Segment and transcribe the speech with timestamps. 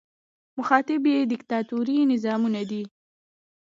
[0.57, 2.83] مخاطب یې دیکتاتوري نظامونه دي.